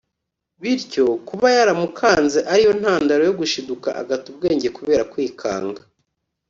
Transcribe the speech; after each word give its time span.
bityo 0.61 1.05
kuba 1.27 1.47
yaramukanze 1.57 2.39
ari 2.51 2.61
yo 2.67 2.71
ntandaro 2.79 3.21
yo 3.29 3.33
gushiduka 3.39 3.87
agata 4.01 4.25
ubwenge 4.31 4.67
kubera 4.77 5.03
kwikanga 5.11 5.81